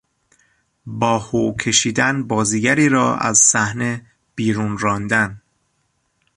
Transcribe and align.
با 0.85 1.19
هو 1.19 1.55
کشیدن 1.55 2.27
بازیگری 2.27 2.89
را 2.89 3.15
از 3.17 3.37
صحنه 3.37 4.05
بیرون 4.35 4.77
راندن 4.77 5.41